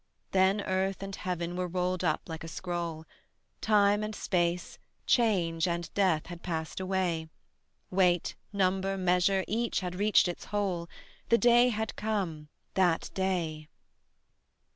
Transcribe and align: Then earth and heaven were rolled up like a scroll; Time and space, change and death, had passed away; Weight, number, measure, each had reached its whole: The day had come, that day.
Then 0.31 0.61
earth 0.61 1.03
and 1.03 1.15
heaven 1.15 1.55
were 1.55 1.67
rolled 1.67 2.03
up 2.03 2.27
like 2.27 2.43
a 2.43 2.47
scroll; 2.47 3.05
Time 3.61 4.01
and 4.01 4.15
space, 4.15 4.79
change 5.05 5.67
and 5.67 5.93
death, 5.93 6.25
had 6.25 6.41
passed 6.41 6.79
away; 6.79 7.29
Weight, 7.91 8.33
number, 8.51 8.97
measure, 8.97 9.45
each 9.47 9.81
had 9.81 9.93
reached 9.93 10.27
its 10.27 10.45
whole: 10.45 10.89
The 11.29 11.37
day 11.37 11.69
had 11.69 11.95
come, 11.97 12.47
that 12.73 13.11
day. 13.13 13.69